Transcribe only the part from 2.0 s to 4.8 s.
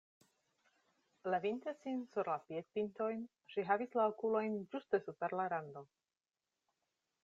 sur la piedpintojn, ŝi havis la okulojn